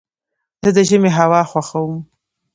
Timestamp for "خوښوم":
1.51-1.93